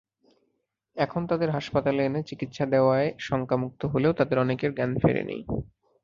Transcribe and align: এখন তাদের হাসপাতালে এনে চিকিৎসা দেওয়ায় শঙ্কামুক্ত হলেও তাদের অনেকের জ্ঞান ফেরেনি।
এখন 0.97 1.21
তাদের 1.27 1.49
হাসপাতালে 1.49 2.01
এনে 2.05 2.21
চিকিৎসা 2.23 2.65
দেওয়ায় 2.65 3.09
শঙ্কামুক্ত 3.19 3.81
হলেও 3.85 4.13
তাদের 4.13 4.37
অনেকের 4.39 4.71
জ্ঞান 4.73 4.91
ফেরেনি। 5.01 5.37